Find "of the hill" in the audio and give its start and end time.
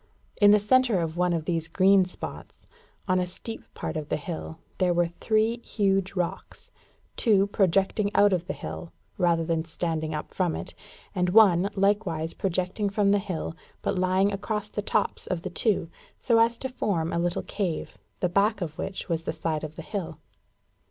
3.95-4.57, 8.33-8.91, 19.63-20.17